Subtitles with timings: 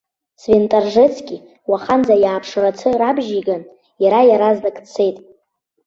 [0.41, 1.35] Свентаржецки,
[1.69, 3.63] уаханӡа иааԥшрацы рабжьеиган,
[4.03, 5.17] иара иаразнак дцеит.